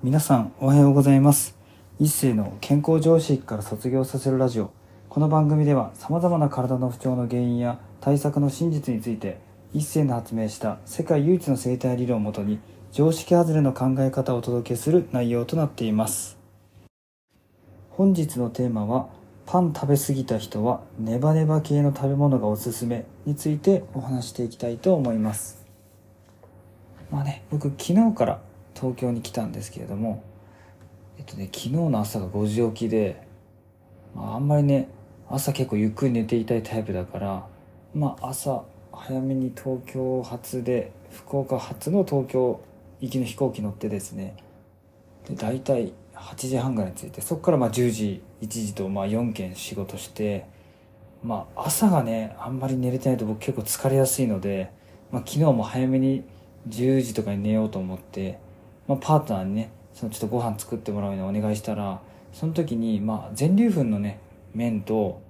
[0.00, 1.56] 皆さんおはようございます。
[1.98, 4.70] 一世の健康常識から卒業させるラジオ。
[5.08, 9.40] この番組では様々な体の不調の原因や対策の真実について
[9.74, 12.60] 一世の発明した世界唯一の生態理論をもとに
[12.92, 16.38] 常識外れの考え方をお届けする内容となっています。
[17.90, 19.08] 本日のテーマは
[19.46, 25.66] パン食べ過ぎた人はネバネバ系の食べ物がおすすめについてお話していきたいと思います。
[27.10, 28.47] まあね僕昨日から
[28.78, 30.22] 東京に来たんですけれども
[31.18, 33.26] えっとね昨日の朝が5時起きで、
[34.14, 34.88] まあ、あんまりね
[35.28, 37.46] 朝結構ゆっくり寝ていたいタイプだから
[37.94, 42.60] まあ朝早めに東京発で福岡発の東京
[43.00, 44.36] 行きの飛行機乗ってですね
[45.28, 50.46] で大体8時半ぐらいに着いてそこからまあ10時1時とまあ4件仕事して
[51.22, 54.70] まあ朝がねあんまり寝れてないと僕結構疲れやすいので、
[55.10, 56.24] まあ、昨日も早めに
[56.68, 58.38] 10時とかに寝ようと思って、
[58.88, 62.00] まあ、パートナーにねそのちょっとご飯作ってもらうようにお願いしたら
[62.32, 64.18] その時にまあ全粒粉のね
[64.54, 65.20] 麺と、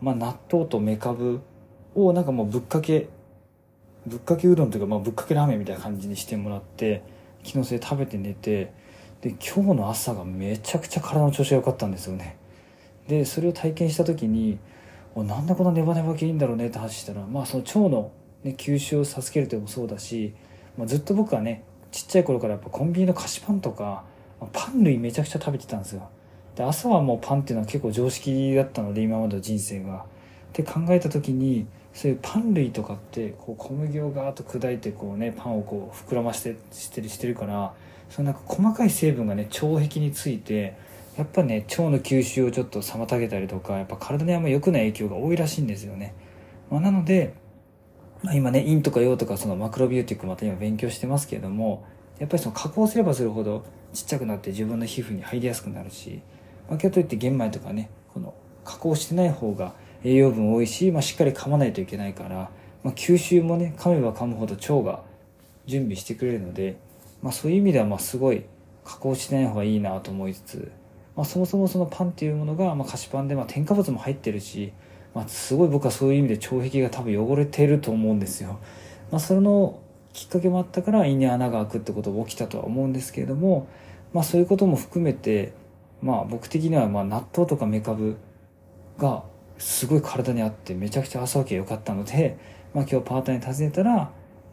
[0.00, 1.40] まあ、納豆とめかぶ
[1.94, 3.08] をなんかもうぶっかけ
[4.06, 7.02] ぶっかけうどんというか、まあ、ぶっかけラーメンみたいな感じにしてもらって
[7.44, 8.72] 昨日それ食べて寝て
[9.22, 12.36] で今日の朝がめちゃくちゃ体の調子が良かったんですよね。
[13.08, 14.58] でそれを体験した時に
[15.16, 18.10] なんでこんなネバネバ系いいんだろうねって話したらまあその腸の、
[18.42, 20.34] ね、吸収を助けるというのもそうだし、
[20.76, 24.02] まあ、ずっと僕はねちっちゃい頃からやっぱコンビニの菓子パンとか
[24.52, 26.08] パン類めちゃくちゃ食べてたんですよ。
[26.56, 29.98] で朝はもうパンっていうのは結構常識だったので今までの人生が。
[29.98, 30.06] っ
[30.52, 37.74] て考えた時にそういうパン類とかってこう小麦をガーッと砕いてこうねパンをこう膨らましてしてるしてるから
[38.10, 40.76] そのなんか細かい成分がね腸壁について
[41.16, 46.14] やっぱね腸の吸収をちょっと妨げたりとかやっぱ体にあんま良くない影響が多いらしいんですよね、
[46.70, 47.34] まあ、なので、
[48.22, 51.84] まあ、今ね陰とか陽とかそのマクロビューティックまた今勉強してますけれども
[52.18, 56.20] やっぱりその加工すればするほどちっちゃくなって自分の皮膚に入りやすくなるし、
[56.68, 62.50] まあ、けどといって玄米とかねこの加工してない方が栄養分多いし、まあ、しっかり噛まないといけないから、
[62.82, 65.02] まあ、吸収もね噛めば噛むほど腸が
[65.66, 66.76] 準備してくれるので、
[67.22, 68.44] まあ、そういう意味ではまあすごい
[68.84, 70.72] 加工してない方がいいなと思いつつ、
[71.16, 74.72] まあ、そもそもそのパンっていうものが、まあ、菓子パンでまあ添加物も入ってるし、
[75.14, 78.58] まあ、すごい僕はそういう意味で腸壁が多分汚れてると思うんですよ。
[79.10, 79.80] まあ、その
[80.12, 83.68] きっかけもあったから胃に穴が開くってことが起きたとは思うんですけれども、
[84.12, 85.52] まあ、そういうことも含めて、
[86.02, 88.16] まあ、僕的にはまあ納豆とかメカブ
[88.98, 89.24] が
[89.58, 92.36] すごい体に合ってめちゃくちゃ朝起きが良かったので、
[92.74, 94.10] まあ、今日パートに訪ねたら、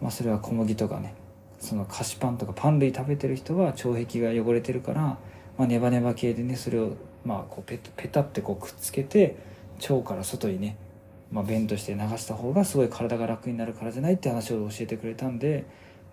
[0.00, 1.14] まあ、それは小麦とかね
[1.60, 5.18] その菓子パンとかパン類食べてる人は腸壁が汚れてるから、ま
[5.60, 6.92] あ、ネバネバ系でねそれを
[7.24, 10.76] まあこうペペタってこうくっつけて腸から外にね、
[11.30, 15.64] まあ、便として流した方がすごい体が楽になるからじゃないって話を教えてくれたんで、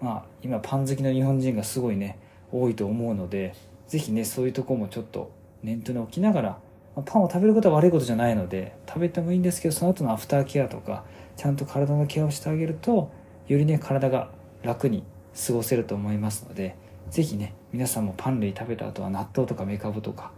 [0.02, 2.18] まあ、今パン好きの日本人がすごいね
[2.52, 3.54] 多いと思うので
[3.88, 5.32] 是非ねそういうとこもちょっと
[5.64, 6.60] 念頭に置きながら
[6.96, 11.04] まパンを食べることは悪いことじゃないので食べてもいいんですけどその後のアフターケアとか
[11.36, 13.12] ちゃんと体のケアをしてあげると
[13.48, 14.30] よりね体が
[14.64, 15.04] 楽に
[15.48, 16.76] 過ごせると思いますので
[17.10, 20.32] 是非ね皆さんもパン類食べた後は納豆とかメカブとか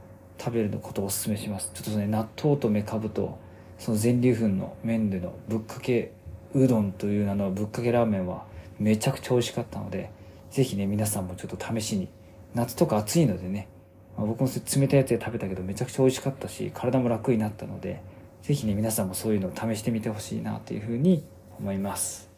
[0.43, 1.71] 食べることをおすすめします。
[1.73, 3.37] ちょっとね納豆とメカブと
[3.77, 6.13] その全粒粉の麺でのぶっかけ
[6.55, 8.45] うどんという名のぶっかけラーメンは
[8.79, 10.09] めちゃくちゃ美味しかったので
[10.49, 12.09] 是非ね皆さんもちょっと試しに
[12.55, 13.67] 夏とか暑いのでね
[14.17, 18.01] まあ、僕も冷たいやつで食べたけどめちゃくちゃ美味しかったし体も楽になったので
[18.43, 21.23] 是非ね皆さんもそういうのを試してみてほしいなというふうに
[21.59, 22.29] 思います。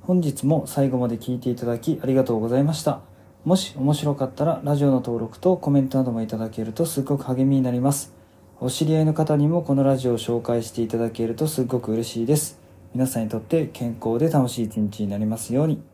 [0.00, 3.00] 本日も最後まで聞いていただきありがとうございました。
[3.44, 8.12] もし面白かったらラジオの登録とコメントなどもいただけるとすっごく励みになります
[8.58, 12.58] お知り合いの方にもこのラジオを紹介していただけるとすっごく嬉しいです
[12.94, 15.93] 皆さんにとって健康で楽しい一日になりますように。